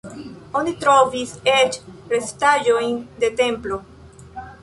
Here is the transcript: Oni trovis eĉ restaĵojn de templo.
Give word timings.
Oni 0.59 0.71
trovis 0.83 1.33
eĉ 1.57 1.77
restaĵojn 2.15 2.97
de 3.25 3.31
templo. 3.43 3.81